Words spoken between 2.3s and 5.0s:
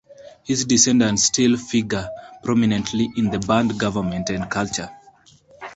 prominently in band government and culture.